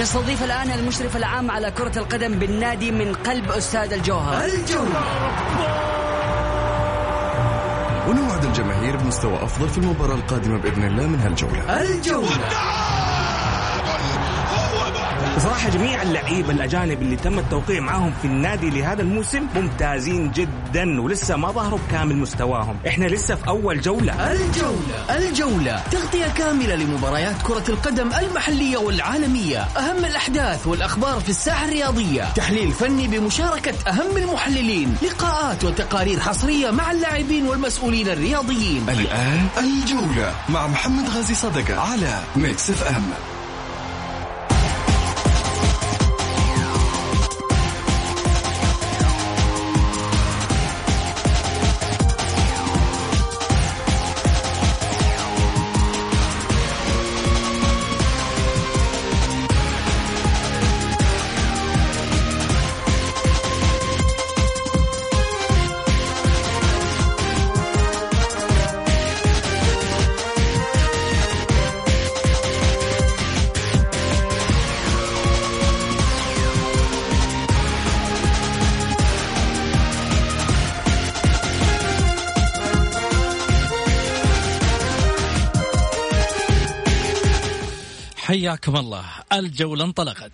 [0.00, 4.44] نستضيف الآن المشرف العام على كرة القدم بالنادي من قلب أستاذ الجوهر.
[4.44, 5.32] الجوهر.
[8.08, 11.80] ونوعد الجماهير بمستوى أفضل في المباراة القادمة بإذن الله من هالجولة.
[11.82, 12.85] الجولة.
[15.36, 21.36] بصراحة جميع اللعيبة الأجانب اللي تم التوقيع معاهم في النادي لهذا الموسم ممتازين جدا ولسه
[21.36, 22.76] ما ظهروا بكامل مستواهم.
[22.86, 24.32] إحنا لسه في أول جولة.
[24.32, 25.82] الجولة الجولة.
[25.92, 29.58] تغطية كاملة لمباريات كرة القدم المحلية والعالمية.
[29.60, 32.32] أهم الأحداث والأخبار في الساحة الرياضية.
[32.34, 34.96] تحليل فني بمشاركة أهم المحللين.
[35.02, 38.86] لقاءات وتقارير حصرية مع اللاعبين والمسؤولين الرياضيين.
[38.88, 43.35] الآن الجولة مع محمد غازي صدقة على ميكس إف إم.
[88.46, 89.04] حياكم الله.
[89.32, 90.32] الجولة انطلقت.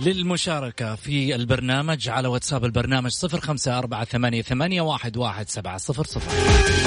[0.00, 4.42] للمشاركة في البرنامج على واتساب البرنامج صفر خمسة أربعة ثمانية,
[4.80, 6.83] واحد سبعة صفر صفر.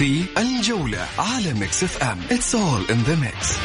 [0.00, 3.58] في الجولة على ميكس اف ام It's all in the mix.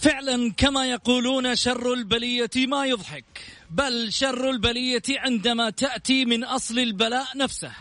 [0.00, 3.24] فعلا كما يقولون شر البلية ما يضحك
[3.70, 7.72] بل شر البلية عندما تأتي من أصل البلاء نفسه.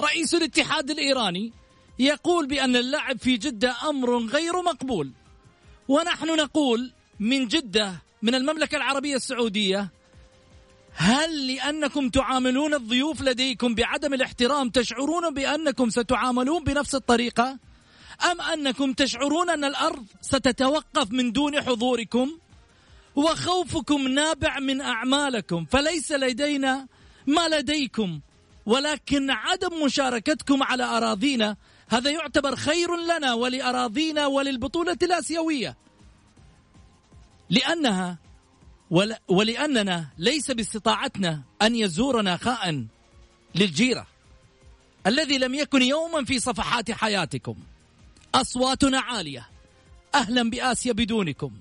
[0.00, 1.52] رئيس الاتحاد الإيراني
[1.98, 5.12] يقول بأن اللعب في جدة أمر غير مقبول
[5.88, 6.92] ونحن نقول
[7.22, 9.90] من جدة من المملكة العربية السعودية.
[10.94, 17.58] هل لأنكم تعاملون الضيوف لديكم بعدم الاحترام تشعرون بأنكم ستعاملون بنفس الطريقة؟
[18.30, 22.38] أم أنكم تشعرون أن الأرض ستتوقف من دون حضوركم؟
[23.16, 26.86] وخوفكم نابع من أعمالكم فليس لدينا
[27.26, 28.20] ما لديكم
[28.66, 31.56] ولكن عدم مشاركتكم على أراضينا
[31.88, 35.76] هذا يعتبر خير لنا ولأراضينا وللبطولة الآسيوية.
[37.52, 38.18] لأنها
[39.28, 42.86] ولأننا ليس باستطاعتنا أن يزورنا خائن
[43.54, 44.06] للجيرة
[45.06, 47.56] الذي لم يكن يوما في صفحات حياتكم.
[48.34, 49.48] أصواتنا عالية.
[50.14, 51.52] أهلا بآسيا بدونكم.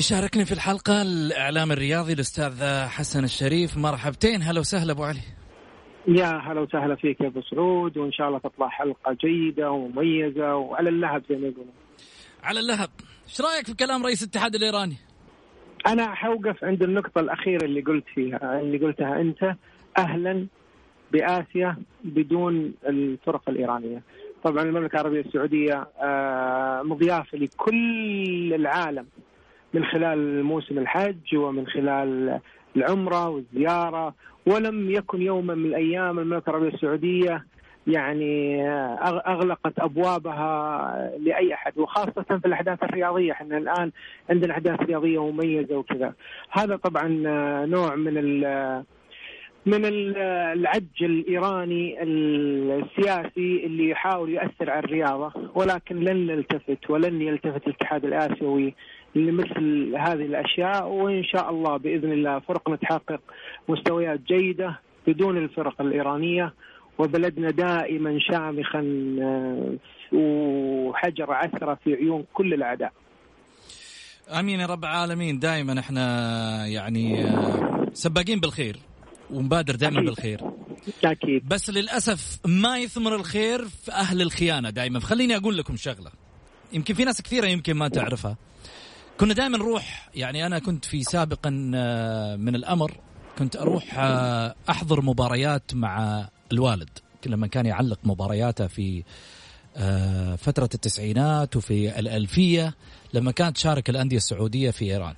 [0.00, 5.20] يشاركني في الحلقة الإعلام الرياضي الأستاذ حسن الشريف مرحبتين هلا وسهلا أبو علي
[6.08, 10.88] يا هلا وسهلا فيك يا أبو سعود وإن شاء الله تطلع حلقة جيدة ومميزة وعلى
[10.88, 11.72] اللهب زي ما يقولون.
[12.44, 12.88] على اللهب،
[13.28, 14.96] إيش رأيك في كلام رئيس الاتحاد الإيراني؟
[15.86, 19.54] أنا حوقف عند النقطة الأخيرة اللي قلت فيها اللي قلتها أنت
[19.98, 20.46] أهلا
[21.12, 24.02] بآسيا بدون الفرق الإيرانية.
[24.44, 29.06] طبعا المملكة العربية السعودية آه، مضيافة لكل العالم
[29.74, 32.40] من خلال موسم الحج ومن خلال
[32.76, 34.14] العمرة والزيارة
[34.46, 37.44] ولم يكن يوما من الأيام المملكة العربية السعودية
[37.86, 38.62] يعني
[39.26, 43.32] أغلقت أبوابها لأي أحد وخاصة في الأحداث الرياضية.
[43.32, 43.90] إحنا الآن
[44.30, 46.14] عندنا أحداث رياضية مميزه وكذا.
[46.50, 47.08] هذا طبعا
[47.66, 48.16] نوع من
[49.66, 58.04] من العج الإيراني السياسي اللي يحاول ياثر على الرياضة ولكن لن نلتفت ولن يلتفت الاتحاد
[58.04, 58.74] الآسيوي
[59.14, 63.20] لمثل هذه الأشياء وإن شاء الله بإذن الله فرقنا تحقق
[63.68, 66.54] مستويات جيدة بدون الفرق الإيرانية
[66.98, 68.80] وبلدنا دائما شامخا
[69.22, 69.76] آه،
[70.16, 72.92] وحجر عثرة في عيون كل الأعداء.
[74.38, 75.38] آمين يا رب العالمين.
[75.38, 78.76] دائما إحنا يعني آه، سباقين بالخير
[79.30, 80.40] ونبادر دائما بالخير.
[81.04, 81.48] أكيد.
[81.48, 85.00] بس للأسف ما يثمر الخير في أهل الخيانة دائما.
[85.00, 86.10] فخليني أقول لكم شغلة
[86.72, 88.36] يمكن في ناس كثيرة يمكن ما تعرفها.
[89.20, 92.96] كنا دائما نروح يعني أنا كنت في سابقا آه، من الأمر
[93.38, 96.88] كنت أروح آه، أحضر مباريات مع الوالد.
[97.26, 99.04] لما كان يعلق مبارياته في
[99.76, 102.74] آه، فترة التسعينات وفي الألفية
[103.14, 105.14] لما كانت تشارك الأندية السعودية في إيران.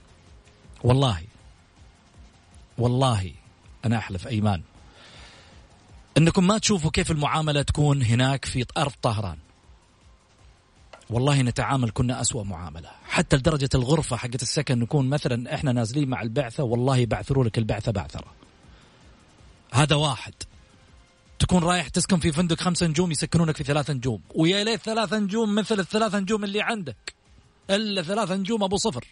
[0.84, 1.20] والله
[2.78, 3.32] والله
[3.84, 4.62] أنا أحلف أيمان.
[6.18, 9.36] أنكم ما تشوفوا كيف المعاملة تكون هناك في أرض طهران.
[11.12, 12.90] والله نتعامل كنا أسوأ معاملة.
[13.04, 17.92] حتى لدرجة الغرفة حقت السكن نكون مثلا إحنا نازلين مع البعثة والله بعثروا لك البعثة
[17.92, 18.32] بعثرة.
[19.72, 20.34] هذا واحد.
[21.38, 24.20] تكون رايح تسكن في فندق خمسة نجوم يسكنونك في ثلاثة نجوم.
[24.34, 27.14] ويا ليت ثلاثة نجوم مثل الثلاثة نجوم اللي عندك.
[27.70, 29.06] إلا ثلاثة نجوم أبو صفر.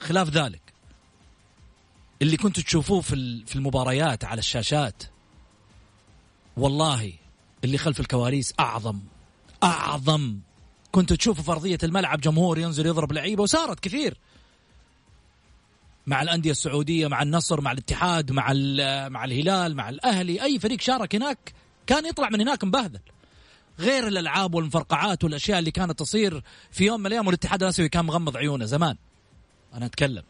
[0.00, 0.62] خلاف ذلك.
[2.22, 5.02] اللي كنتوا تشوفوه في في المباريات على الشاشات
[6.56, 7.12] والله
[7.64, 9.00] اللي خلف الكواليس أعظم.
[9.62, 10.38] أعظم.
[10.92, 14.18] كنت تشوفوا في ارضيه الملعب جمهور ينزل يضرب لعيبة وصارت كثير.
[16.06, 18.52] مع الأندية السعودية مع النصر مع الاتحاد مع
[19.08, 21.54] مع الهلال مع الأهلي أي فريق شارك هناك
[21.86, 23.00] كان يطلع من هناك مبهذل.
[23.78, 28.36] غير الألعاب والمفرقعات والأشياء اللي كانت تصير في يوم من الأيام والاتحاد الآسيوي كان مغمض
[28.36, 28.96] عيونه زمان.
[29.74, 30.22] أنا أتكلم.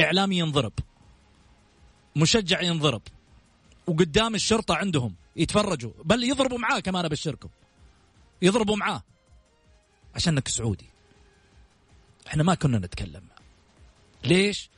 [0.00, 0.72] إعلامي ينضرب.
[2.16, 3.02] مشجع ينضرب.
[3.86, 5.14] وقدام الشرطة عندهم.
[5.36, 7.48] يتفرجوا بل يضربوا معاه كمان أبشركم.
[8.42, 9.02] يضربوا معاه.
[10.14, 10.86] عشانك سعودي.
[12.26, 13.22] إحنا ما كنا نتكلم.
[14.24, 14.70] ليش؟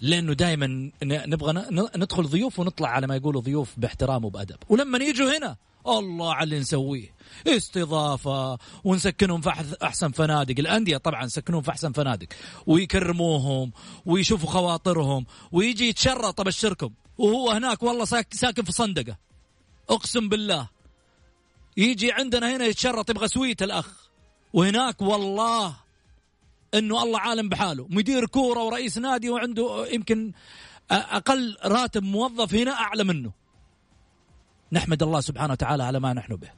[0.00, 4.56] لأنه دائما نبغى ندخل ضيوف ونطلع على ما يقولوا ضيوف باحترام وبأدب.
[4.68, 5.56] ولما يجوا هنا
[5.86, 7.14] الله على اللي نسويه.
[7.46, 10.54] استضافة ونسكنهم في أحسن فنادق.
[10.58, 12.26] الأندية طبعا نسكنهم في أحسن فنادق.
[12.66, 13.72] ويكرموهم
[14.06, 16.90] ويشوفوا خواطرهم ويجي يتشرط أبشركم.
[17.18, 19.27] وهو هناك والله ساكن في صندقة.
[19.90, 20.68] أقسم بالله.
[21.76, 24.08] يجي عندنا هنا يتشرط يبغى سويت الأخ.
[24.52, 25.76] وهناك والله
[26.74, 27.86] إنه الله عالم بحاله.
[27.90, 30.32] مدير كورة ورئيس نادي وعنده يمكن
[30.90, 33.32] أقل راتب موظف هنا أعلى منه.
[34.72, 36.50] نحمد الله سبحانه وتعالى على ما نحن به.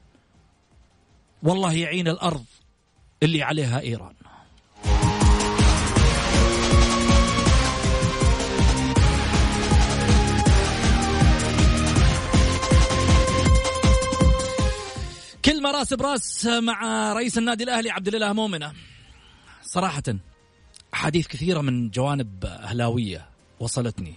[1.43, 2.45] والله يعين الأرض
[3.23, 4.15] اللي عليها إيران.
[15.45, 18.73] كلمه راس براس مع رئيس النادي الأهلي عبد الإله مؤمنة.
[19.63, 20.03] صراحة
[20.93, 23.29] أحاديث كثيرة من جوانب أهلاوية
[23.59, 24.15] وصلتني.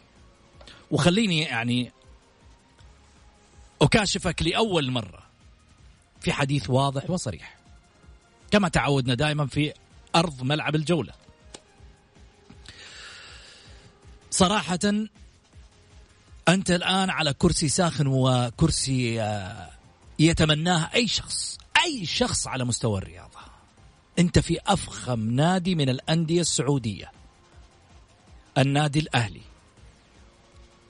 [0.91, 1.93] وخليني يعني
[3.82, 5.23] أكاشفك لأول مرة
[6.21, 7.56] في حديث واضح وصريح.
[8.50, 9.73] كما تعودنا دائما في
[10.17, 11.12] أرض ملعب الجولة.
[14.31, 14.79] صراحة
[16.49, 19.20] أنت الآن على كرسي ساخن وكرسي
[20.20, 23.38] آه، يتمناه أي شخص أي شخص على مستوى الرياضة.
[24.19, 27.12] أنت في أفخم نادي من الأندية السعودية.
[28.58, 29.40] النادي الأهلي.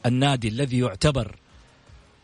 [0.07, 1.37] النادي الذي يعتبر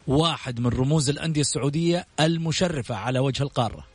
[0.06, 3.86] واحد من رموز الأندية السعودية المشرفة على وجه القارة.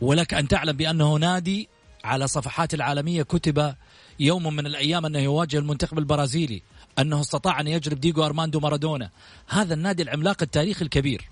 [0.00, 1.68] ولك أن تعلم بأنه نادي
[2.04, 3.74] على صفحات العالمية كتب
[4.20, 6.62] يوم من الأيام أنه يواجه المنتخب البرازيلي.
[6.98, 9.10] أنه استطاع أن يجلب ديغو أرماندو مارادونا.
[9.48, 11.28] هذا النادي العملاق التاريخي الكبير.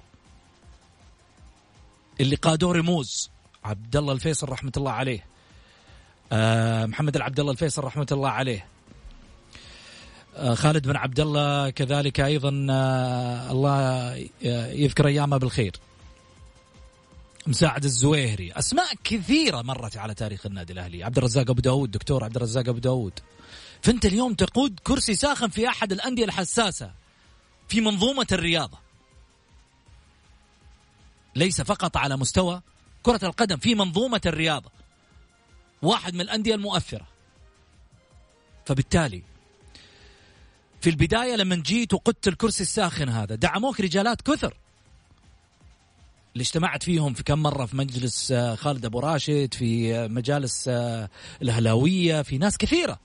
[2.20, 3.30] اللي قادوه رموز
[3.64, 5.25] عبد الله الفيصل رحمة الله عليه.
[6.32, 8.66] آه محمد العبد الله الفيصل رحمة الله عليه.
[10.37, 14.14] آه، خالد بن عبد الله كذلك أيضا آه، الله
[14.73, 15.73] يذكر أيامه بالخير.
[17.46, 21.04] مساعد الزويهري أسماء كثيرة مرت على تاريخ النادي الأهلي.
[21.04, 23.20] عبد الرزاق أبو داود دكتور عبد الرزاق أبو داود.
[23.82, 26.92] فأنت اليوم تقود كرسي ساخن في أحد الأندية الحساسة
[27.68, 28.78] في منظومة الرياضة.
[31.34, 32.62] ليس فقط على مستوى
[33.02, 34.70] كرة القدم في منظومة الرياضة.
[35.82, 37.06] واحد من الأندية المؤثرة.
[38.66, 39.22] فبالتالي
[40.80, 44.56] في البداية لما جيت وقدت الكرسي الساخن هذا دعموك رجالات كثر.
[46.36, 50.68] اللي اجتمعت فيهم في كم مرة في مجلس آه، خالد أبو راشد في آه، مجالس
[50.68, 51.10] آه،
[51.42, 53.00] الأهلاوية في ناس كثيرة.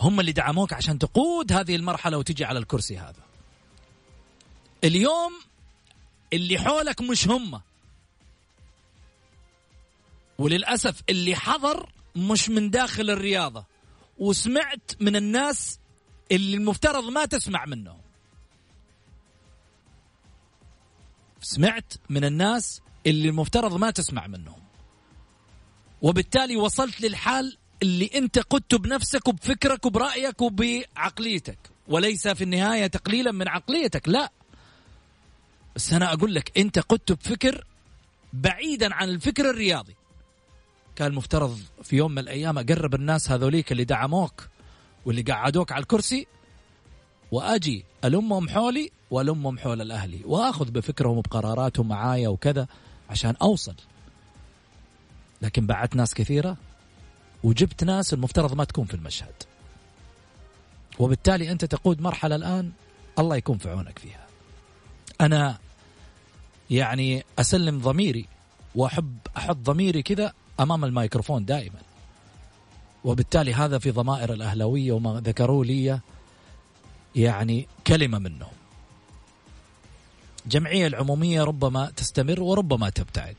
[0.00, 3.22] هم اللي دعموك عشان تقود هذه المرحلة وتجي على الكرسي هذا.
[4.84, 5.32] اليوم
[6.32, 7.60] اللي حولك مش هم.
[10.38, 13.64] وللأسف اللي حضر مش من داخل الرياضة.
[14.18, 15.78] وسمعت من الناس
[16.32, 18.03] اللي المفترض ما تسمع منهم.
[21.44, 24.60] سمعت من الناس اللي المفترض ما تسمع منهم.
[26.02, 31.58] وبالتالي وصلت للحال اللي انت قدته بنفسك وبفكرك وبرأيك وبعقليتك.
[31.88, 34.32] وليس في النهاية تقليلا من عقليتك لا.
[35.76, 37.64] بس أنا أقول لك انت قدته بفكر
[38.32, 39.94] بعيدا عن الفكر الرياضي.
[40.96, 44.48] كان المفترض في يوم من الأيام أقرب الناس هذوليك اللي دعموك
[45.04, 46.26] واللي قعدوك على الكرسي
[47.32, 50.20] وأجي ألمهم حولي والمهم حول الأهلي.
[50.24, 52.66] وآخذ بفكرهم وبقراراتهم معايا وكذا
[53.10, 53.74] عشان أوصل.
[55.42, 56.56] لكن بعت ناس كثيرة
[57.44, 59.34] وجبت ناس المفترض ما تكون في المشهد.
[60.98, 62.72] وبالتالي أنت تقود مرحلة الآن
[63.18, 64.26] الله يكون في عونك فيها.
[65.20, 65.58] أنا
[66.70, 68.26] يعني أسلم ضميري
[68.74, 71.78] وأحب أحط ضميري كذا أمام الميكروفون دائما.
[73.04, 76.00] وبالتالي هذا في ضمائر الأهلاوية وما ذكروا لي
[77.16, 78.63] يعني كلمة منهم.
[80.46, 83.36] جمعية العمومية ربما تستمر وربما تبتعد.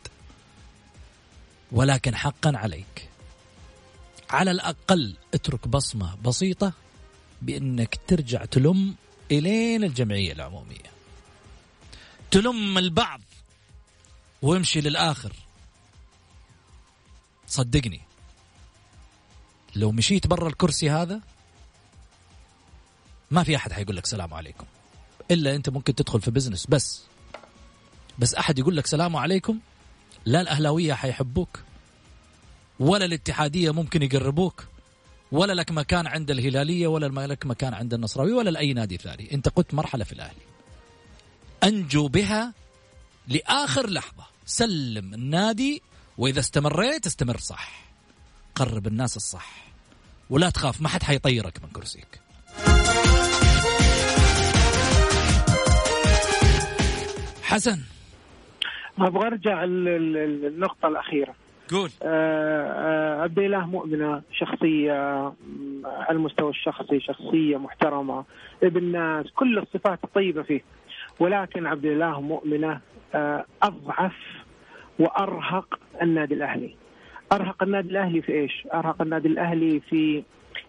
[1.71, 3.09] ولكن حقا عليك.
[4.29, 6.73] على الأقل اترك بصمة بسيطة
[7.41, 8.95] بإنك ترجع تلم
[9.31, 10.91] إلين الجمعية العمومية.
[12.31, 13.21] تلم البعض
[14.41, 15.33] وامشي للآخر.
[17.47, 18.01] صدقني.
[19.75, 21.21] لو مشيت برا الكرسي هذا
[23.31, 24.65] ما في أحد حيقول لك سلام عليكم.
[25.31, 27.01] إلا أنت ممكن تدخل في بزنس بس
[28.19, 29.59] بس أحد يقول لك سلام عليكم؟
[30.25, 31.59] لا الأهلاوية حيحبوك
[32.79, 34.65] ولا الاتحادية ممكن يقربوك
[35.31, 39.33] ولا لك مكان عند الهلالية ولا لك مكان عند النصراوي ولا لأي نادي ثاني.
[39.33, 40.41] أنت قلت مرحلة في الأهلي.
[41.63, 42.53] أنجو بها
[43.27, 44.23] لآخر لحظة.
[44.45, 45.81] سلم النادي
[46.17, 47.85] وإذا استمريت استمر صح.
[48.55, 49.65] قرب الناس الصح.
[50.29, 52.21] ولا تخاف ما حد حيطيرك من كرسيك.
[57.45, 57.79] حسن.
[58.99, 61.35] أبغى أرجع للنقطه الأخيرة.
[61.71, 61.89] قول.
[62.03, 64.93] آه، آه، عبد الاله مؤمنة شخصية
[65.85, 68.25] على المستوى الشخصي شخصية محترمة
[68.63, 70.61] ابن ناس كل الصفات الطيبة فيه.
[71.19, 72.79] ولكن عبد الاله مؤمنة
[73.15, 74.15] آه، أضعف
[74.99, 76.75] وأرهق النادي الأهلي.
[77.31, 80.23] أرهق النادي الأهلي في إيش؟ أرهق النادي الأهلي في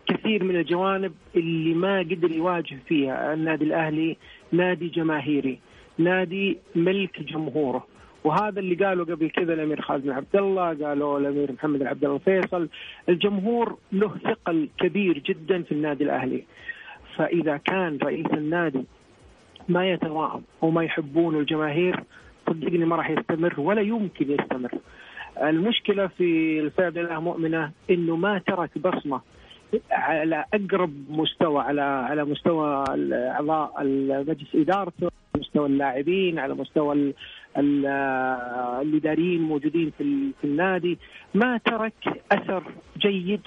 [0.07, 4.17] كثير من الجوانب اللي ما قدر يواجه فيها النادي الأهلي
[4.53, 5.61] نادي جماهيري.
[5.99, 7.87] نادي ملك جمهوره.
[8.25, 12.05] وهذا اللي قالوا قبل كذا الأمير خالد بن عبد الله قالوا الأمير محمد بن عبد
[12.05, 12.69] الله الفيصل
[13.09, 16.45] الجمهور له ثقل كبير جدا في النادي الأهلي.
[17.17, 18.85] فإذا كان رئيس النادي
[19.69, 22.03] ما يتواءم وما يحبون الجماهير
[22.47, 24.71] صدقني ما راح يستمر ولا يمكن يستمر.
[25.43, 29.21] المشكلة في الفئة الله مؤمنه إنه ما ترك بصمة
[29.91, 33.85] على أقرب مستوى على على مستوى اعضاء
[34.29, 35.11] مجلس إدارته.
[35.37, 37.13] مستوى اللاعبين على مستوى
[38.83, 40.99] الاداريين الموجودين في في النادي.
[41.35, 42.63] ما ترك أثر
[42.99, 43.41] جيد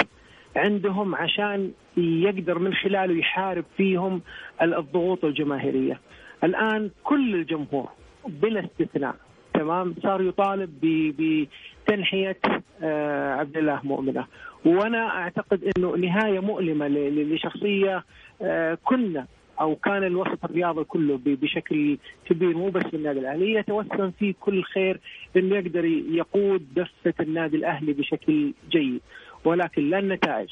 [0.55, 4.21] عندهم عشان يقدر من خلاله يحارب فيهم
[4.61, 5.99] الضغوط الجماهيرية.
[6.43, 7.89] الآن كل الجمهور
[8.27, 9.15] بلا استثناء
[9.53, 10.69] تمام؟ صار يطالب
[11.19, 12.37] بتنحيه
[12.83, 14.25] آه، عبد الله مؤمنة.
[14.65, 18.03] وأنا أعتقد إنه نهاية مؤلمة لشخصية
[18.41, 19.25] آه، كنا
[19.61, 24.99] أو كان الوسط الرياضي كله بشكل كبير مو بس النادي الأهلي يتوسم فيه كل خير
[25.37, 29.01] انه يقدر يقود دفة النادي الأهلي بشكل جيد.
[29.45, 30.49] ولكن لا النتائج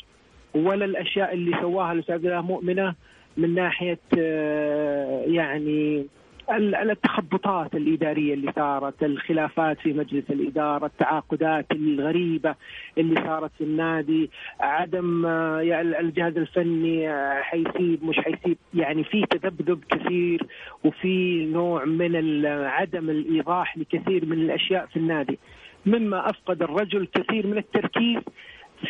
[0.55, 2.95] ولا الأشياء اللي سواها الاستاذ مؤمنة
[3.37, 6.05] من ناحية آه، يعني
[6.49, 12.55] التخبطات الإدارية اللي صارت الخلافات في مجلس الإدارة التعاقدات الغريبة
[12.97, 15.61] اللي صارت في النادي عدم آه،
[15.99, 18.57] الجهاز الفني آه، حيسيب مش حيسيب.
[18.73, 20.45] يعني في تذبذب كثير
[20.83, 25.39] وفي نوع من عدم الإيضاح لكثير من الأشياء في النادي.
[25.85, 28.21] مما أفقد الرجل كثير من التركيز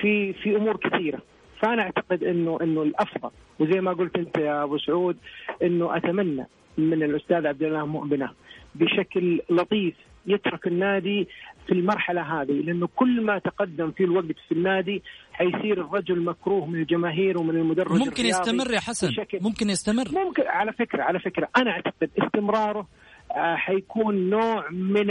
[0.01, 1.19] في في أمور كثيرة.
[1.61, 5.17] فأنا أعتقد إنه إنه الأفضل وزي ما قلت أنت يا أبو سعود
[5.63, 6.47] إنه أتمنى
[6.77, 8.29] من الأستاذ عبد الله مؤمنة
[8.75, 9.93] بشكل لطيف
[10.27, 11.27] يترك النادي
[11.67, 15.03] في المرحلة هذه لأنه كل ما تقدم في الوقت في النادي
[15.33, 19.09] حيصير الرجل مكروه من الجماهير ومن المدرب ممكن يستمر يا حسن
[19.41, 20.05] ممكن يستمر.
[20.25, 22.87] ممكن على فكرة على فكرة أنا أعتقد استمراره
[23.31, 25.09] آه، حيكون نوع من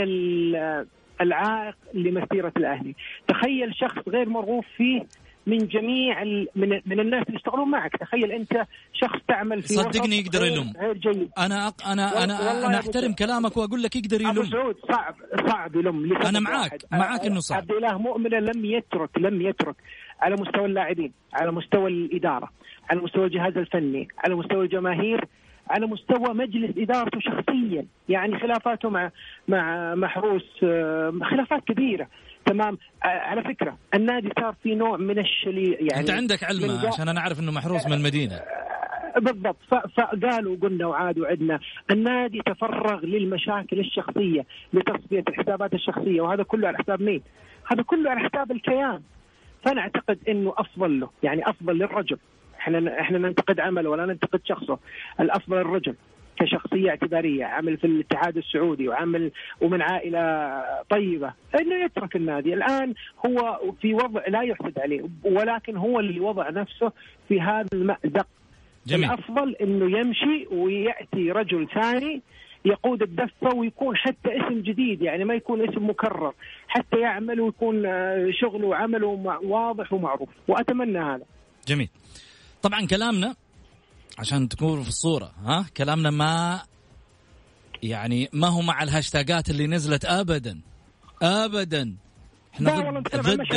[1.21, 2.95] العائق لمسيرة الأهلي.
[3.27, 5.01] تخيل شخص غير مرغوب فيه
[5.47, 6.23] من جميع
[6.55, 7.91] من, من الناس اللي يشتغلون معك.
[7.97, 8.53] تخيل أنت
[8.93, 10.73] شخص تعمل في صدقني يقدر يلوم.
[10.79, 11.29] غير جيد.
[11.37, 11.87] أنا أق...
[11.87, 14.37] أنا أنا أنا أحترم كلامك وأقول لك يقدر يلوم.
[14.37, 15.15] أبو سعود صعب
[15.47, 17.57] صعب يلوم أنا معاك معاك إنه صعب.
[17.57, 19.75] عبد الإله مؤمنه لم يترك لم يترك
[20.21, 22.49] على مستوى اللاعبين على مستوى الإدارة
[22.89, 25.25] على مستوى الجهاز الفني على مستوى الجماهير
[25.69, 27.85] على مستوى مجلس إدارته شخصيا.
[28.09, 29.11] يعني خلافاته مع
[29.47, 32.07] مع محروس آه، خلافات كبيرة.
[32.47, 32.77] تمام.
[33.03, 37.19] آه، على فكرة النادي صار في نوع من الشلي يعني أنت عندك علم عشان أنا
[37.19, 38.35] أعرف إنه محروس من المدينة.
[38.35, 39.57] آه، بالضبط.
[39.97, 41.59] فقالوا قلنا وعاد وعدنا
[41.91, 47.21] النادي تفرغ للمشاكل الشخصية لتصفية الحسابات الشخصية وهذا كله على حساب مين؟
[47.71, 49.01] هذا كله على حساب الكيان.
[49.65, 52.17] فأنا أعتقد إنه أفضل له يعني أفضل للرجل.
[52.59, 54.79] إحنا إحنا ننتقد عمله ولا ننتقد شخصه.
[55.19, 55.95] الأفضل الرجل
[56.39, 62.53] كشخصية اعتبارية عمل في الاتحاد السعودي وعمل ومن عائلة طيبة إنه يترك النادي.
[62.53, 62.93] الآن
[63.25, 66.91] هو في وضع لا يحسد عليه ولكن هو اللي وضع نفسه
[67.27, 68.27] في هذا المأزق.
[68.87, 69.03] جميل.
[69.03, 72.21] الأفضل إنه يمشي ويأتي رجل ثاني
[72.65, 76.33] يقود الدفة ويكون حتى اسم جديد يعني ما يكون اسم مكرر
[76.67, 79.07] حتى يعمل ويكون آه، شغله وعمله
[79.43, 81.25] واضح ومعروف وأتمنى هذا.
[81.67, 81.89] جميل.
[82.61, 83.35] طبعا كلامنا
[84.17, 86.61] عشان تكون في الصورة ها؟ كلامنا ما
[87.83, 90.61] يعني ما هو مع الهاشتاجات اللي نزلت ابدا
[91.21, 91.95] ابدا.
[92.53, 93.55] إحنا ضد, ضد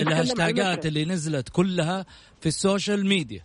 [0.00, 2.06] الهاشتاجات اللي نزلت كلها
[2.40, 3.42] في ال social media.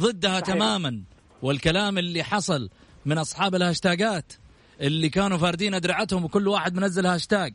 [0.00, 0.54] ضدها صحيح.
[0.54, 1.02] تماما.
[1.42, 2.70] والكلام اللي حصل
[3.06, 4.32] من أصحاب الهاشتاجات
[4.80, 7.54] اللي كانوا فاردين أدرعتهم وكل واحد منزل هاشتاج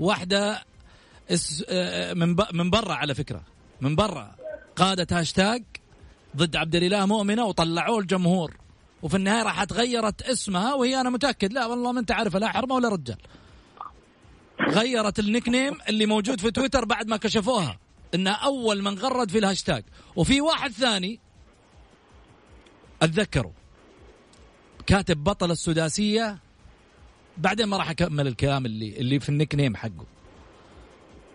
[0.00, 0.64] واحدة
[1.68, 3.42] آه، من من برا على فكرة
[3.80, 4.36] من برا
[4.76, 5.62] قادت هاشتاج
[6.36, 8.56] ضد عبد الإله مؤمنة وطلعوه الجمهور.
[9.02, 11.52] وفي النهاية راح تغيرت اسمها وهي أنا متأكد.
[11.52, 13.18] لا والله ما أنت عارف لا حرمة ولا رجال.
[14.60, 17.78] غيرت ال nickname اللي موجود في تويتر بعد ما كشفوها
[18.14, 19.84] إنها أول من غرد في الهاشتاج.
[20.16, 21.20] وفي واحد ثاني
[23.02, 23.52] اتذكره
[24.86, 26.38] كاتب بطل السداسية
[27.38, 30.06] بعدين ما راح أكمل الكلام اللي اللي في ال nickname حقه.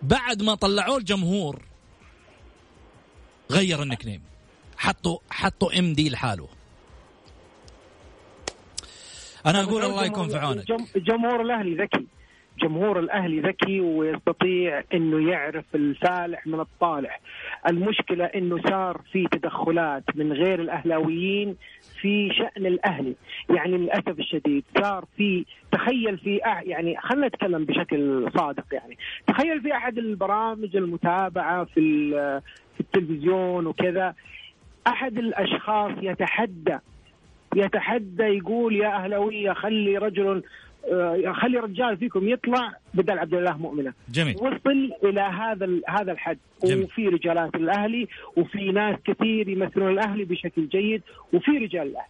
[0.02, 1.62] بعد ما طلعوه الجمهور
[3.50, 4.31] غير ال nickname.
[4.82, 6.48] حطوا حطوا MD لحاله.
[9.46, 10.64] أنا أقول الله يكون في عونك.
[10.96, 12.06] جمهور الأهلي ذكي.
[12.62, 17.20] جمهور الأهلي ذكي ويستطيع إنه يعرف الفالح من الطالح.
[17.68, 21.56] المشكلة إنه صار في تدخلات من غير الأهلاويين
[22.00, 23.14] في شأن الأهلي.
[23.50, 28.98] يعني للأسف الشديد صار في تخيل في يعني خلينا نتكلم بشكل صادق يعني.
[29.26, 32.10] تخيل في أحد البرامج المتابعة في
[32.74, 34.14] في التلفزيون وكذا.
[34.86, 36.78] أحد الأشخاص يتحدى
[37.56, 40.42] يتحدى يقول يا أهلاوية خلي رجل
[40.92, 43.92] آه، خلي رجال فيكم يطلع بدل عبد الله مؤمنة.
[44.08, 44.36] جميل.
[44.36, 46.38] وصل إلى هذا هذا الحد.
[46.64, 46.84] جميل.
[46.84, 52.08] وفي رجالات الأهلي وفي ناس كثير يمثلون الأهلي بشكل جيد وفي رجال الأهلي.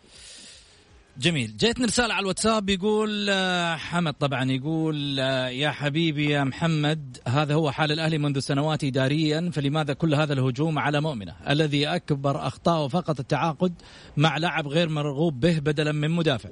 [1.18, 1.56] جميل.
[1.56, 7.54] جيتنا رسالة على الواتساب يقول آه، حمد طبعا يقول آه، يا حبيبي يا محمد هذا
[7.54, 12.88] هو حال الأهلي منذ سنوات إداريا فلماذا كل هذا الهجوم على مؤمنة؟ الذي أكبر أخطاءه
[12.88, 13.72] فقط التعاقد
[14.16, 16.50] مع لاعب غير مرغوب به بدلا من مدافع.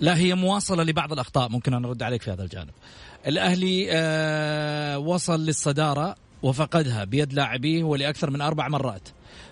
[0.00, 2.70] لا هي مواصلة لبعض الأخطاء ممكن أن أرد عليك في هذا الجانب.
[3.26, 9.08] الأهلي آه وصل للصدارة وفقدها بيد لاعبيه ولأكثر من أربع مرات.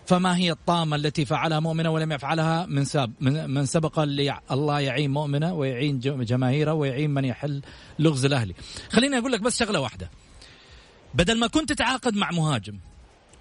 [0.07, 5.11] فما هي الطامة التي فعلها مؤمنة ولم يفعلها من ساب من, سبق اللي الله يعين
[5.11, 7.62] مؤمنة ويعين جماهيره ويعين من يحل
[7.99, 8.55] لغز الأهلي.
[8.90, 10.11] خليني أقول لك بس شغلة واحدة.
[11.14, 12.79] بدل ما كنت تتعاقد مع مهاجم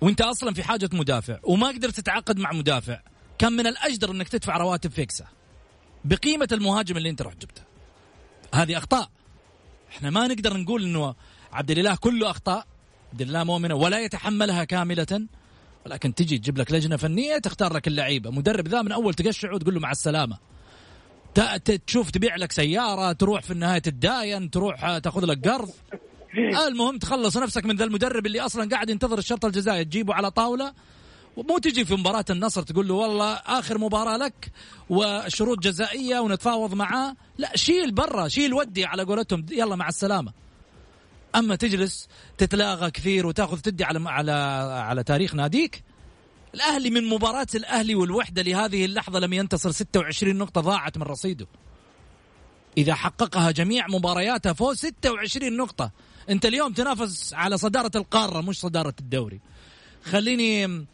[0.02, 3.00] وانت أصلا في حاجة مدافع وما قدرت تتعاقد مع مدافع
[3.38, 5.26] كان من الأجدر إنك تدفع رواتب فيكسه
[6.06, 7.62] بقيمة المهاجم اللي انت رحت جبته.
[8.54, 9.10] هذه أخطاء.
[9.90, 11.16] إحنا ما نقدر نقول إنه
[11.54, 12.68] عبد الإله كله أخطاء.
[13.12, 15.28] عبد الإله مؤمنة ولا يتحملها كاملة.
[15.86, 18.32] ولكن تجي تجيب لك لجنة فنية تختار لك اللعيبة.
[18.32, 20.38] مدرب ذا من أول تقشعه وتقول له مع السلامة.
[21.88, 25.70] تشوف تبيع لك سيارة تروح في النهايه تداين تروح تاخذ لك قرض.
[26.68, 30.74] المهم تخلص نفسك من ذا المدرب اللي أصلا قاعد ينتظر الشرط الجزائي تجيبه على طاولة.
[31.38, 34.52] ومو تجي في مباراة النصر تقول له والله آخر مباراة لك
[34.90, 37.16] وشروط جزائية ونتفاوض معاه.
[37.38, 40.45] لا شيل برا شيل ودي على قولتهم يلا مع السلامة.
[41.36, 44.32] أما تجلس تتلاغى كثير وتأخذ تدي على على
[44.72, 45.84] على تاريخ ناديك
[46.54, 51.48] الأهلي من مباراة الأهلي والوحدة لهذه اللحظة لم ينتصر 26 نقطة ضاعت من رصيده.
[52.78, 55.92] إذا حققها جميع مبارياتها فوق 26 نقطة.
[56.30, 59.40] أنت اليوم تنافس على صدارة القارة مش صدارة الدوري.
[60.04, 60.86] خليني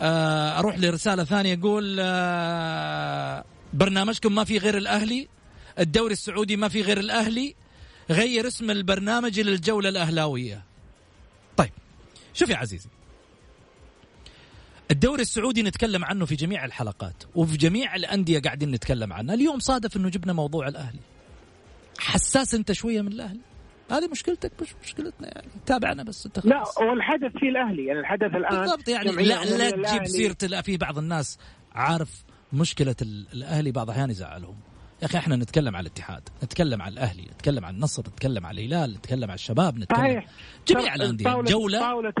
[0.00, 5.28] آه، أروح لرسالة ثانية يقول آه، برنامجكم ما في غير الأهلي
[5.78, 7.54] الدوري السعودي ما في غير الأهلي
[8.10, 10.64] غير اسم البرنامج للجولة الأهلاوية.
[11.56, 11.70] طيب
[12.34, 12.88] شوف يا عزيزي.
[14.90, 19.34] الدوري السعودي نتكلم عنه في جميع الحلقات وفي جميع الأندية قاعدين نتكلم عنه.
[19.34, 21.00] اليوم صادف أنه جبنا موضوع الأهلي.
[21.98, 23.40] حساس أنت شوية من الأهلي.
[23.90, 25.48] هذه مشكلتك مش مشكلتنا يعني.
[25.66, 27.86] تابعنا بس أنت لا والحدث في الأهلي.
[27.86, 31.38] يعني الحدث الآن بالضبط يعني لا لا تجيب سيرة في بعض الناس
[31.72, 32.96] عارف مشكلة
[33.32, 34.56] الأهلي بعض الاحيان يزعلهم.
[35.02, 38.94] يا أخي إحنا نتكلم عن الاتحاد نتكلم عن الأهلي نتكلم عن النصر نتكلم عن الهلال
[38.94, 40.26] نتكلم عن الشباب نتكلم صحيح.
[40.68, 42.12] جميع الأندية طاولة جوله طاولة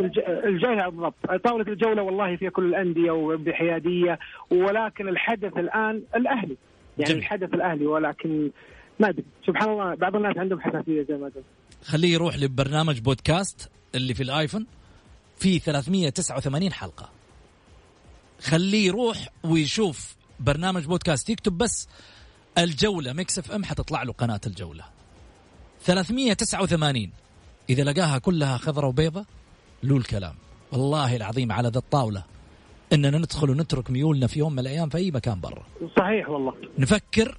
[0.44, 1.14] الجولة بالضبط.
[1.44, 4.18] طاولة الجولة والله فيها كل الأندية وبحيادية
[4.50, 6.56] ولكن الحدث الآن الأهلي.
[6.98, 7.18] يعني جميل.
[7.22, 8.50] الحدث الأهلي ولكن
[9.00, 9.24] ما أدري.
[9.46, 11.44] سبحان الله بعض الناس عندهم حساسية زي ما قلت.
[11.84, 14.66] خليه يروح لبرنامج بودكاست اللي في الآيفون
[15.36, 17.08] في 389 حلقة.
[18.40, 21.88] خليه يروح ويشوف برنامج بودكاست يكتب بس
[22.58, 24.84] الجولة Mix FM حتطلع له قناة الجولة.
[25.84, 27.10] 389
[27.70, 29.26] إذا لقاها كلها خضرة وبيضة
[29.82, 30.34] له الكلام.
[30.72, 32.24] والله العظيم على ذا الطاولة
[32.92, 35.62] إننا ندخل ونترك ميولنا في يوم من الأيام في أي مكان برا.
[35.98, 36.54] صحيح والله.
[36.78, 37.38] نفكر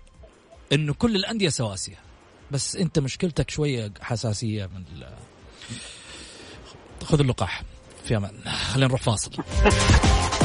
[0.74, 2.00] إنه كل الأندية سواسية.
[2.52, 4.84] بس أنت مشكلتك شوية حساسية من
[7.04, 7.64] خذ اللقاح
[8.04, 8.42] في أمان.
[8.50, 9.32] خلينا نروح فاصل.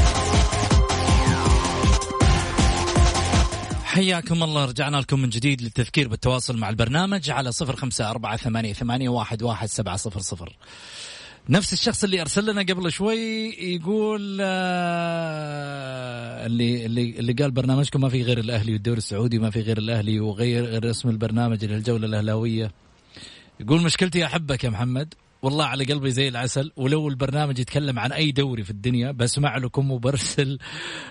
[3.96, 4.64] حياكم الله.
[4.64, 9.42] رجعنا لكم من جديد للتذكير بالتواصل مع البرنامج على صفر خمسة أربعة ثمانية, ثمانية واحد,
[9.42, 10.56] واحد سبعة صفر صفر.
[11.48, 14.46] نفس الشخص اللي أرسل لنا قبل شوي يقول آه
[16.46, 20.20] اللي اللي اللي قال برنامجكم ما في غير الأهلي والدوري السعودي ما في غير الأهلي
[20.20, 22.72] وغير غير اسم البرنامج للجولة الأهلاوية.
[23.60, 25.14] يقول مشكلتي أحبك يا محمد.
[25.42, 29.90] والله على قلبي زي العسل ولو البرنامج يتكلم عن أي دوري في الدنيا بسمع لكم
[29.90, 30.58] وبرسل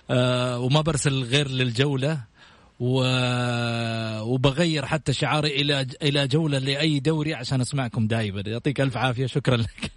[0.09, 2.34] آه وما برسل غير للجولة.
[4.23, 9.25] وبغير حتى شعاري إلى إلى جولة لأي دوري عشان أسمعكم دائما يعطيك ألف عافية.
[9.25, 9.91] شكرا لك.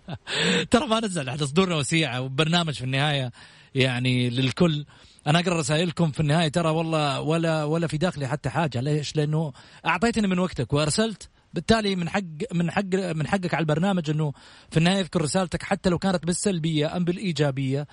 [0.70, 3.32] ترى ما نزل إحنا صدورنا وسيعة وبرنامج في النهاية.
[3.74, 4.84] يعني للكل.
[5.26, 6.48] أنا أقرأ رسائلكم في النهاية.
[6.48, 8.80] ترى والله ولا ولا في داخلي حتى حاجة.
[8.80, 9.52] ليش؟ لأنه
[9.86, 11.28] أعطيتني من وقتك وأرسلت.
[11.54, 14.32] بالتالي من حق من حق من حقك على البرنامج إنه
[14.70, 17.86] في النهاية يذكر رسالتك حتى لو كانت بالسلبية أم بالإيجابية.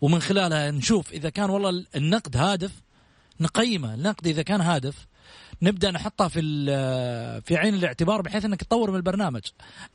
[0.00, 2.72] ومن خلالها نشوف إذا كان والله النقد هادف
[3.40, 3.94] نقيمه.
[3.94, 5.06] النقد إذا كان هادف.
[5.62, 6.40] نبدأ نحطها في
[7.44, 9.42] في عين الاعتبار بحيث إنك تطور من البرنامج.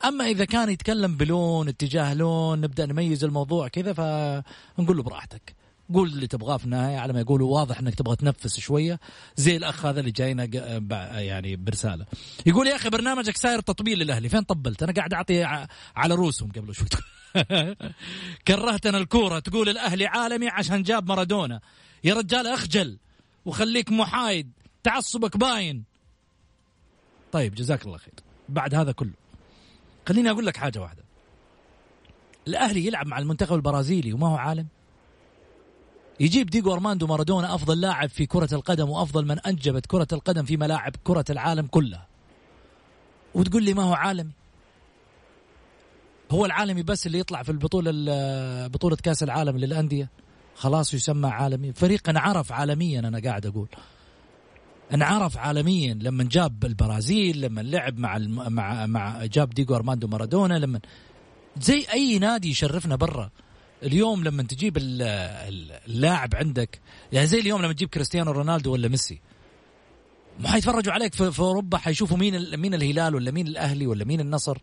[0.06, 5.56] أما إذا كان يتكلم بلون اتجاه لون نبدأ نميز الموضوع كذا فنقول له براحتك.
[5.94, 9.00] قول اللي تبغاه في النهاية على ما يقولوا واضح إنك تبغى تنفس شوية.
[9.36, 10.46] زي الأخ هذا اللي جاينا
[11.20, 12.06] يعني برسالة.
[12.46, 14.30] يقول يا أخي برنامجك ساير تطبيل للأهلي.
[14.30, 15.44] فين طبلت؟ أنا قاعد أعطي
[15.96, 16.88] على روسهم قبل شوي.
[18.48, 19.40] كرهتنا الكورة.
[19.40, 21.60] تقول الأهلي عالمي عشان جاب مارادونا.
[22.04, 22.98] يا رجال أخجل.
[23.48, 24.52] وخليك محايد
[24.84, 25.84] تعصبك باين.
[27.32, 28.14] طيب جزاك الله خير.
[28.50, 29.14] بعد هذا كله
[30.08, 31.04] خليني أقول لك حاجة واحدة.
[32.48, 34.68] الأهلي يلعب مع المنتخب البرازيلي وما هو عالم.
[36.20, 40.58] يجيب ديجو أرماندو مارادونا أفضل لاعب في كرة القدم وأفضل من أنجبت كرة القدم في
[40.58, 42.08] ملاعب كرة العالم كلها.
[43.34, 44.32] وتقول لي ما هو عالمي؟
[46.32, 47.92] هو العالمي بس اللي يطلع في البطولة
[48.68, 50.10] بطولة كأس العالم للأندية؟
[50.58, 53.68] خلاص يسمى عالمي فريق انعرف عالميا أنا قاعد أقول.
[54.94, 58.54] انعرف عالميا لما جاب البرازيل لما لعب مع الم...
[58.54, 60.80] مع مع جاب ديجو أرماندو مارادونا لما
[61.62, 63.30] زي أي نادي يشرفنا برا.
[63.84, 66.80] اليوم لما تجيب اللاعب عندك
[67.12, 69.22] يعني زي اليوم لما تجيب كريستيانو رونالدو ولا ميسي.
[70.40, 74.58] ما حيتفرجوا عليك في أوروبا حيشوفوا مين مين الهلال ولا مين الأهلي ولا مين النصر.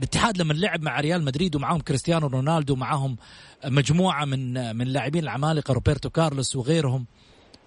[0.00, 3.16] الاتحاد لما لعب مع ريال مدريد ومعهم كريستيانو رونالدو ومعهم
[3.64, 7.06] مجموعة من من لاعبين العمالقة روبرتو كارلوس وغيرهم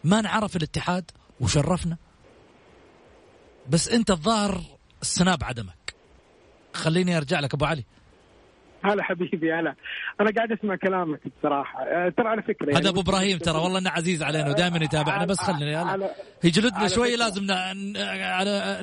[0.04, 1.98] ما نعرف الاتحاد وشرفنا.
[3.70, 4.62] بس انت الظاهر
[5.02, 5.96] السناب عدمك.
[6.74, 7.84] خليني ارجع لك أبو علي.
[8.84, 9.76] هلا حبيبي هلا.
[10.22, 11.84] أنا قاعد أسمع كلامك بصراحة.
[11.84, 15.26] أه، ترى على فكرة يعني هذا أبو إبراهيم ترى والله إنه عزيز علينا ودائما يتابعنا
[15.26, 16.08] بس خليني
[16.44, 17.44] يجلدنا شوي لازم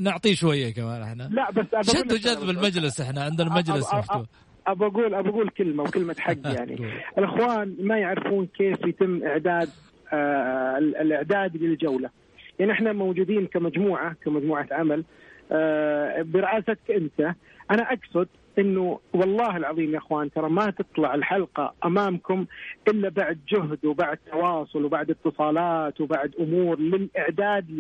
[0.05, 1.23] نعطيه شوية كمان إحنا.
[1.33, 4.23] لا بس شد وجذب المجلس إحنا عندنا مجلس مفتوح.
[4.67, 6.79] ابى أقول ابى أقول كلمة وكلمة حق يعني.
[7.19, 9.69] الإخوان ما يعرفون كيف يتم إعداد
[10.13, 12.11] آه الإعداد للجولة.
[12.59, 15.05] يعني إحنا موجودين كمجموعة كمجموعة عمل.
[15.53, 17.35] آه برئاستك أنت
[17.71, 18.29] أنا أقصد
[18.61, 22.47] إنه والله العظيم يا إخوان ترى ما تطلع الحلقة أمامكم
[22.89, 27.71] إلا بعد جهد وبعد تواصل وبعد اتصالات وبعد أمور للإعداد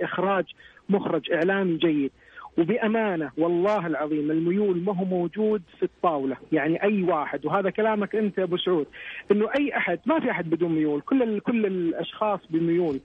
[0.00, 0.44] لإخراج
[0.88, 2.10] مخرج إعلامي جيد.
[2.58, 8.38] وبأمانة والله العظيم الميول ما هو موجود في الطاولة، يعني أي واحد وهذا كلامك أنت
[8.38, 8.86] يا أبو سعود
[9.30, 13.00] إنه أي أحد ما في أحد بدون ميول، كل كل الأشخاص بميول.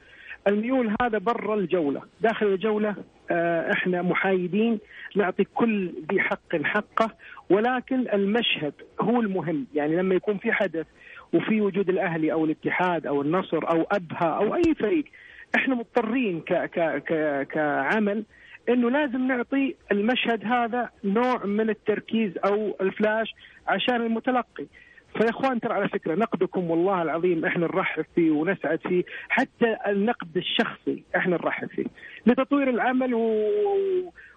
[0.47, 2.95] الميول هذا برا الجولة، داخل الجولة
[3.31, 4.79] آه، إحنا محايدين
[5.15, 7.11] نعطي كل ذي حق حقه
[7.49, 9.67] ولكن المشهد هو المهم.
[9.75, 10.85] يعني لما يكون في حدث
[11.33, 15.05] وفي وجود الأهلي أو الاتحاد أو النصر أو أبها أو أي فريق
[15.55, 18.23] إحنا مضطرين ك ك ك كعمل
[18.69, 23.33] إنه لازم نعطي المشهد هذا نوع من التركيز أو الفلاش
[23.67, 24.65] عشان المتلقي.
[25.17, 30.37] فيا اخوان ترى على فكرة نقدكم والله العظيم إحنا نرحب فيه ونسعد فيه حتى النقد
[30.37, 31.85] الشخصي إحنا نرحب فيه.
[32.25, 33.49] لتطوير العمل و...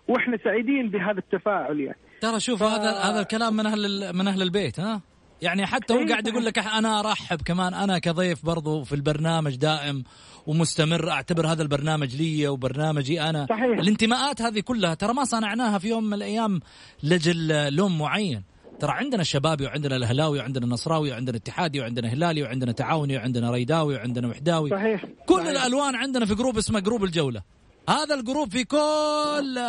[0.08, 1.98] وإحنا سعيدين بهذا التفاعل يعني.
[2.20, 2.66] ترى شوف ف...
[2.66, 5.00] هذا هذا الكلام من أهل من أهل البيت ها؟
[5.42, 9.56] يعني حتى هو إيه، قاعد يقول لك أنا أرحب كمان أنا كضيف برضو في البرنامج
[9.56, 10.04] دائم
[10.46, 13.46] ومستمر أعتبر هذا البرنامج لي وبرنامجي أنا.
[13.50, 13.78] صحيح.
[13.78, 16.60] الانتماءات هذه كلها ترى ما صنعناها في يوم من الأيام
[17.02, 18.42] لجل لون معين.
[18.80, 23.94] ترى عندنا الشبابي وعندنا الأهلاوي وعندنا النصراوي وعندنا اتحادي وعندنا هلالي وعندنا تعاوني وعندنا رائداوي
[23.94, 24.70] وعندنا وحداوي.
[24.70, 25.04] صحيح.
[25.26, 25.48] كل صحيح.
[25.48, 27.42] الألوان عندنا في جروب اسمه جروب الجولة.
[27.88, 29.60] هذا الجروب في كل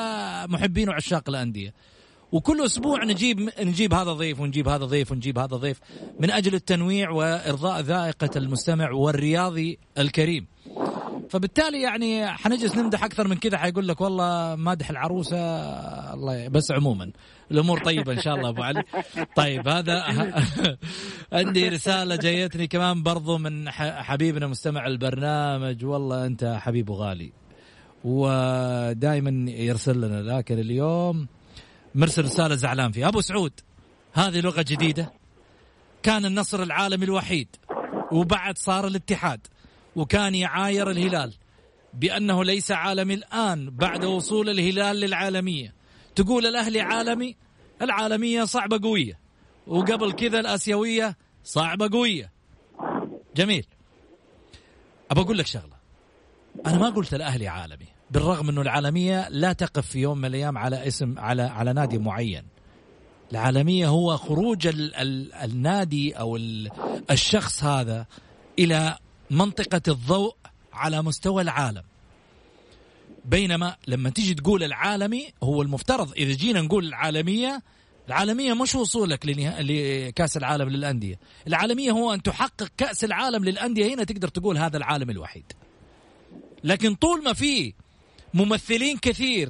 [0.48, 1.74] محبين وعشاق الأندية
[2.32, 5.80] وكل أسبوع نجيب نجيب هذا ضيف ونجيب هذا ضيف ونجيب هذا ضيف
[6.20, 10.48] من أجل التنويع وإرضاء ذائقة المستمع والرياضي الكريم.
[11.30, 15.38] فبالتالي يعني حنجلس نمدح أكثر من كذا حيقول لك والله مادح العروسة
[16.14, 17.12] الله بس عموما
[17.52, 18.84] الأمور طيبة إن شاء الله أبو علي.
[19.36, 20.04] طيب هذا
[21.34, 27.45] عندي رسالة جايتني كمان برضو من حبيبنا مستمع البرنامج والله أنت حبيب غالي.
[28.06, 30.38] ودائما يرسل لنا.
[30.38, 31.28] لكن اليوم
[31.96, 33.08] مرسل رسالة زعلان فيها.
[33.08, 33.54] أبو سعود
[34.14, 35.14] هذه لغة جديدة.
[36.04, 37.48] كان النصر العالمي الوحيد
[38.12, 39.48] وبعد صار الاتحاد
[39.96, 41.34] وكان يعاير الهلال
[41.94, 45.74] بأنه ليس عالمي الآن بعد وصول الهلال للعالمية.
[46.16, 47.36] تقول الأهلي عالمي؟
[47.82, 49.20] العالمية صعبة قوية.
[49.68, 52.32] وقبل كذا الآسيوية صعبة قوية.
[53.36, 53.66] جميل.
[55.12, 55.76] أبى أقول لك شغلة.
[56.66, 57.95] أنا ما قلت الأهلي عالمي.
[58.12, 62.44] بالرغم انه العالمية لا تقف في يوم من الأيام على اسم على على نادي معين.
[63.32, 66.36] العالمية هو خروج ال ال النادي أو
[67.12, 68.06] الشخص هذا
[68.60, 68.98] إلى
[69.32, 70.36] منطقة الضوء
[70.74, 71.84] على مستوى العالم.
[73.26, 77.62] بينما لما تيجي تقول العالمي هو المفترض إذا جينا نقول العالمية
[78.08, 81.20] العالمية مش وصولك لكأس العالم للأندية.
[81.48, 85.54] العالمية هو أن تحقق كأس العالم للأندية هنا تقدر تقول هذا العالم الوحيد.
[86.64, 87.74] لكن طول ما في
[88.36, 89.50] ممثلين كثير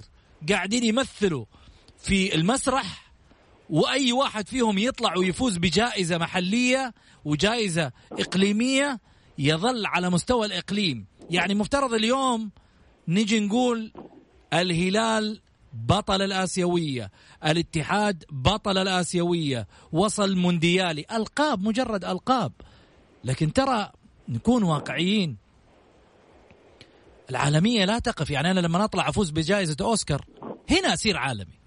[0.49, 1.45] قاعدين يمثلوا
[1.97, 3.11] في المسرح
[3.69, 6.93] وأي واحد فيهم يطلع ويفوز بجائزة محلية
[7.25, 8.99] وجائزة إقليمية
[9.37, 11.05] يظل على مستوى الإقليم.
[11.29, 12.51] يعني مفترض اليوم
[13.07, 13.93] نجي نقول
[14.53, 15.41] الهلال
[15.73, 17.11] بطل الآسيوية
[17.45, 21.05] الاتحاد بطل الآسيوية وصل مونديالي.
[21.11, 22.51] ألقاب مجرد ألقاب.
[23.23, 23.91] لكن ترى
[24.29, 25.44] نكون واقعيين.
[27.29, 28.29] العالمية لا تقف.
[28.29, 30.25] يعني أنا لما أطلع أفوز بجائزة أوسكار
[30.69, 31.59] هنا أصير عالمي.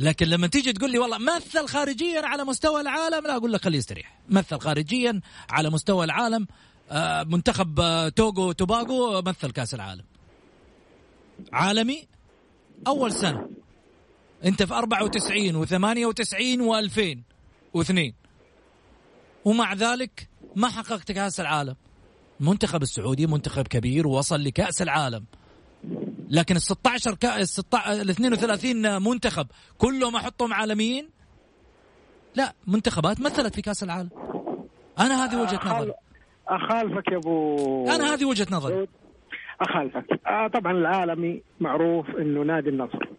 [0.00, 3.78] لكن لما تيجي تقول لي والله مثل خارجيا على مستوى العالم لا أقول لك خليه
[3.78, 4.18] يستريح.
[4.28, 6.46] مثل خارجيا على مستوى العالم
[6.90, 10.04] آه، منتخب آه، توغو توباغو مثل كأس العالم.
[11.52, 12.06] عالمي
[12.86, 13.48] أول سنة.
[14.44, 15.70] أنت في 94 و98
[16.60, 17.18] و2000
[17.78, 18.12] و2
[19.44, 21.76] ومع ذلك ما حققت كأس العالم.
[22.40, 25.24] المنتخب السعودي منتخب كبير ووصل لكأس العالم.
[26.30, 29.46] لكن ال 16 كأس ال 32 منتخب
[29.78, 31.08] كلهم أحطهم عالميين؟
[32.34, 34.10] لا منتخبات مثلت في كأس العالم.
[34.98, 35.92] أنا هذه وجهة نظري.
[36.48, 38.88] أخالفك يا أبو أنا هذه وجهة نظري.
[39.60, 40.20] أخالفك.
[40.26, 43.15] آه طبعا العالمي معروف إنه نادي النصر.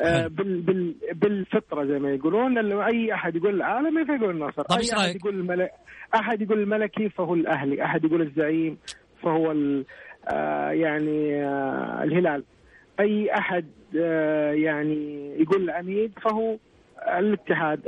[0.00, 4.62] بال بال بالفطرة زي ما يقولون لما أي أحد يقول العالمي فيقول النصر.
[4.62, 5.70] طيب أي أحد يقول الملك
[6.14, 8.78] أحد يقول الملكي فهو الأهلي أحد يقول الزعيم
[9.22, 9.54] فهو
[10.28, 12.44] آه يعني آه الهلال.
[13.00, 13.66] أي أحد
[13.98, 16.56] آه يعني يقول العميد فهو
[17.18, 17.80] الاتحاد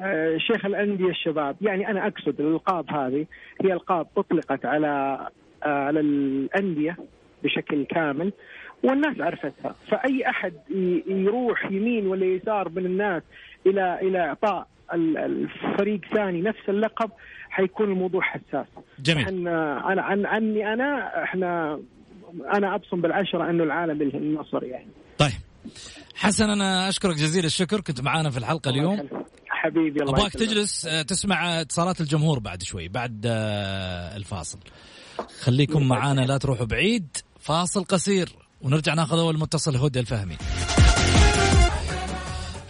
[0.00, 1.56] آه، شيخ الأندية الشباب.
[1.60, 3.26] يعني أنا أقصد الألقاب هذه
[3.62, 5.18] هي ألقاب أطلقت على
[5.64, 6.96] آه، على الأندية
[7.44, 8.32] بشكل كامل.
[8.84, 9.74] والناس عرفتها.
[9.90, 10.52] فأي أحد
[11.06, 13.22] يروح يمين ولا يسار من الناس
[13.66, 17.10] إلى إلى إعطاء الفريق ثاني نفس اللقب
[17.50, 18.66] حيكون الموضوع حساس.
[18.98, 19.24] جميل.
[19.24, 21.80] إحنا أنا عن عني أنا إحنا
[22.54, 24.88] أنا أبصم بالعشرة أنه العالم النصر يعني.
[25.18, 25.32] طيب.
[26.14, 27.80] حسن أنا أشكرك جزيل الشكر.
[27.80, 29.08] كنت معانا في الحلقة اليوم.
[29.48, 34.58] حبيبي الله أبغاك تجلس آه، تسمع اتصالات الجمهور بعد شوي بعد آه، الفاصل.
[35.40, 37.16] خليكم معانا لا تروحوا بعيد.
[37.40, 38.43] فاصل قصير.
[38.60, 40.36] ونرجع ناخذ أول متصل هدى الفهمي.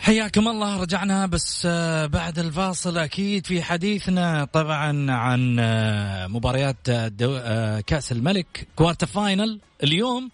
[0.04, 7.80] حياكم الله رجعنا بس آه، بعد الفاصل أكيد في حديثنا طبعا عن آه، مباريات آه،
[7.80, 10.30] كأس الملك quarter final اليوم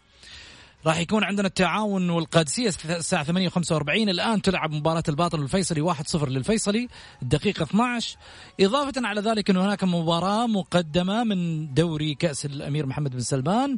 [0.87, 6.89] راح يكون عندنا التعاون والقادسية الساعة 8:45 الآن تلعب مباراة الباطن الفيصلي 1-0 للفيصلي
[7.23, 8.17] الدقيقة 12
[8.61, 13.77] إضافة على ذلك أن هناك مباراة مقدمة من دوري كأس الأمير محمد بن سلمان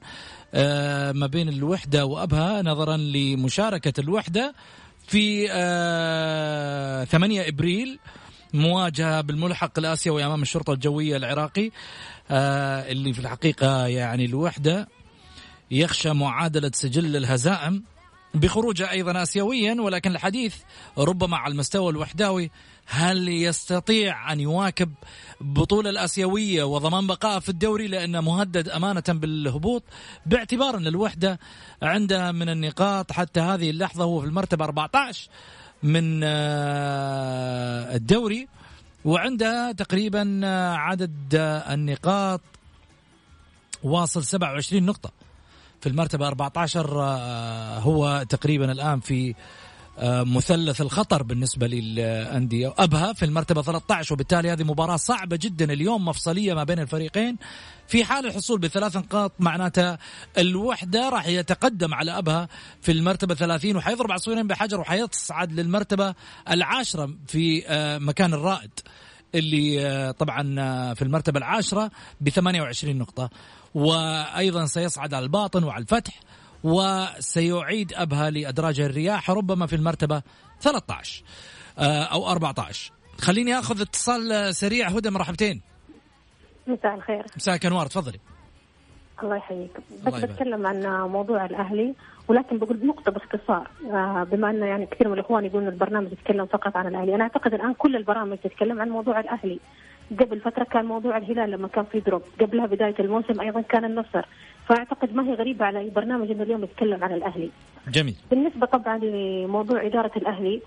[0.55, 4.55] آه، ما بين الوحدة وأبها نظرا لمشاركة الوحدة
[5.07, 5.47] في
[7.11, 7.99] 8 إبريل
[8.55, 11.71] مواجهة بالملحق الآسيوي أمام الشرطة الجوية العراقي
[12.31, 14.89] آه، اللي في الحقيقة يعني الوحدة
[15.73, 17.83] يخشى معادلة سجل الهزائم
[18.35, 20.57] بخروجه أيضا آسيويا ولكن الحديث
[20.99, 22.51] ربما على المستوى الوحداوي
[22.87, 24.93] هل يستطيع أن يواكب
[25.41, 29.83] بطولة الآسيوية وضمان بقائه في الدوري لأنه مهدد أمانة بالهبوط؟
[30.27, 31.39] باعتبار أن الوحدة
[31.83, 35.29] عنده من النقاط حتى هذه اللحظة هو في المرتبة 14
[35.83, 38.49] من آه، الدوري
[39.05, 41.35] وعنده تقريبا آه، عدد
[41.71, 42.41] النقاط
[43.83, 45.22] واصل 27 نقطة.
[45.83, 49.35] في المرتبة 14 آه، هو تقريبا الآن في
[49.99, 52.75] آه، مثلث الخطر بالنسبة للأندية.
[52.79, 57.37] أبها في المرتبة 13 وبالتالي هذه مباراة صعبة جدا اليوم مفصلية ما بين الفريقين.
[57.89, 59.99] في حال الحصول بثلاث نقاط معناتها
[60.39, 62.49] الوحدة راح يتقدم على أبها
[62.83, 66.15] في المرتبة 30 وحيضرب عصفورين بحجر وحيصعد للمرتبة
[66.51, 68.71] العاشرة في آه، مكان الرائد
[69.35, 70.43] اللي طبعا
[70.95, 71.91] في المرتبة العاشرة
[72.21, 73.31] ب 28 نقطة.
[73.75, 76.21] وأيضا سيصعد على الباطن وعلى الفتح
[76.65, 80.23] وسيعيد أبها لأدراج الرياح ربما في المرتبة
[80.61, 81.25] 13
[81.79, 84.89] آه، أو 14 خليني أخذ اتصال سريع.
[84.89, 85.61] هدى مرحبتين.
[86.67, 87.25] مساء الخير.
[87.37, 88.19] مساء أنوار تفضلي.
[89.23, 89.71] الله يحييك.
[90.07, 91.95] بس بتكلم عن موضوع الأهلي
[92.29, 96.77] ولكن بقول نقطة باختصار آه، بما إنه يعني كثير من الإخوان يقولون البرنامج يتكلم فقط
[96.77, 99.61] عن الأهلي، أنا أعتقد الآن كل البرامج تتكلم عن موضوع الأهلي،
[100.21, 102.23] قبل فترة كان موضوع الهلال لما كان في دروب.
[102.41, 104.25] قبلها بداية الموسم أيضا كان النصر.
[104.69, 107.51] فأعتقد ما هي غريبة على أي برنامج إنه اليوم يتكلم عن الأهلي.
[107.89, 108.15] جميل.
[108.31, 110.63] بالنسبة طبعا لموضوع إدارة الأهلي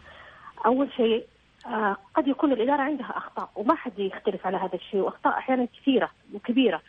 [0.65, 1.25] أول شيء
[1.65, 6.09] آه قد يكون الإدارة عندها أخطاء وما حد يختلف على هذا الشيء وأخطاء أحيانا كثيرة
[6.33, 6.81] وكبيرة.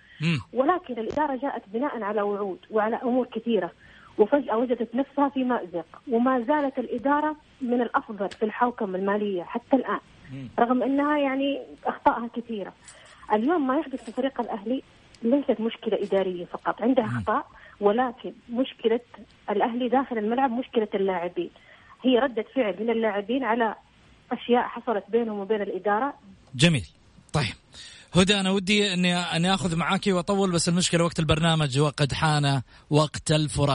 [0.52, 3.70] ولكن الإدارة جاءت بناء على وعود وعلى أمور كثيرة
[4.18, 10.00] وفجأة وجدت نفسها في مأزق وما زالت الإدارة من الأفضل في الحوكمة المالية حتى الآن.
[10.58, 12.72] رغم إنها يعني اخطائها كثيرة.
[13.32, 14.82] اليوم ما يحدث في فريق الأهلي
[15.22, 17.46] ليست مشكلة إدارية فقط، عندها أخطاء
[17.80, 19.00] ولكن مشكلة
[19.50, 21.50] الأهلي داخل الملعب مشكلة اللاعبين.
[22.02, 23.74] هي ردة فعل من اللاعبين على
[24.32, 26.14] أشياء حصلت بينهم وبين الإدارة.
[26.54, 26.86] جميل.
[27.32, 27.54] طيب.
[28.14, 33.30] هدى أنا ودي اني أني آخذ معاكي وأطول بس المشكلة وقت البرنامج وقد حان وقت
[33.30, 33.74] الفراق